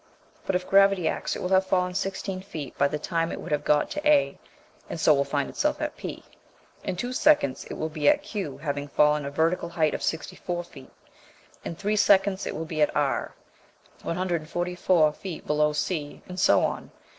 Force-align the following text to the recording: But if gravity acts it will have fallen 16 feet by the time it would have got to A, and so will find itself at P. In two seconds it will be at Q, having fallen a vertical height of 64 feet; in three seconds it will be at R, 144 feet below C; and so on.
But 0.47 0.55
if 0.55 0.67
gravity 0.67 1.07
acts 1.07 1.35
it 1.35 1.43
will 1.43 1.49
have 1.49 1.67
fallen 1.67 1.93
16 1.93 2.41
feet 2.41 2.75
by 2.75 2.87
the 2.87 2.97
time 2.97 3.31
it 3.31 3.39
would 3.39 3.51
have 3.51 3.63
got 3.63 3.91
to 3.91 4.01
A, 4.09 4.39
and 4.89 4.99
so 4.99 5.13
will 5.13 5.23
find 5.23 5.47
itself 5.47 5.79
at 5.79 5.95
P. 5.95 6.23
In 6.83 6.95
two 6.95 7.13
seconds 7.13 7.65
it 7.65 7.75
will 7.75 7.87
be 7.87 8.09
at 8.09 8.23
Q, 8.23 8.57
having 8.57 8.87
fallen 8.87 9.25
a 9.25 9.29
vertical 9.29 9.69
height 9.69 9.93
of 9.93 10.01
64 10.01 10.63
feet; 10.63 10.91
in 11.63 11.75
three 11.75 11.95
seconds 11.95 12.47
it 12.47 12.55
will 12.55 12.65
be 12.65 12.81
at 12.81 12.95
R, 12.95 13.35
144 14.01 15.13
feet 15.13 15.45
below 15.45 15.71
C; 15.71 16.23
and 16.27 16.39
so 16.39 16.63
on. 16.63 16.89